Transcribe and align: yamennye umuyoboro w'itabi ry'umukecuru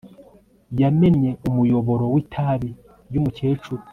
yamennye 0.81 1.31
umuyoboro 1.49 2.05
w'itabi 2.13 2.69
ry'umukecuru 3.07 3.81